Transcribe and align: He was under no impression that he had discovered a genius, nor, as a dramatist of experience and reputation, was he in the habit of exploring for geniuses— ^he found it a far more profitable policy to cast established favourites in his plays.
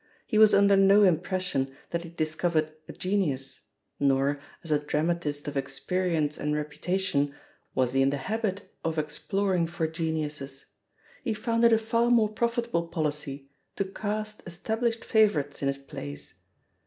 He 0.25 0.39
was 0.39 0.51
under 0.55 0.75
no 0.75 1.03
impression 1.03 1.77
that 1.91 2.01
he 2.01 2.09
had 2.09 2.17
discovered 2.17 2.71
a 2.87 2.91
genius, 2.93 3.59
nor, 3.99 4.41
as 4.63 4.71
a 4.71 4.79
dramatist 4.79 5.47
of 5.47 5.55
experience 5.55 6.39
and 6.39 6.55
reputation, 6.55 7.35
was 7.75 7.93
he 7.93 8.01
in 8.01 8.09
the 8.09 8.17
habit 8.17 8.63
of 8.83 8.97
exploring 8.97 9.67
for 9.67 9.85
geniuses— 9.85 10.65
^he 11.23 11.37
found 11.37 11.65
it 11.65 11.71
a 11.71 11.77
far 11.77 12.09
more 12.09 12.29
profitable 12.29 12.87
policy 12.87 13.51
to 13.75 13.85
cast 13.85 14.41
established 14.47 15.05
favourites 15.05 15.61
in 15.61 15.67
his 15.67 15.77
plays. 15.77 16.33